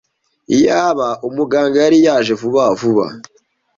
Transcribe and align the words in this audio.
Iyaba 0.55 1.07
umuganga 1.27 1.77
yari 1.85 1.97
yaje 2.05 2.33
vuba 2.41 2.63
vuba. 2.79 3.05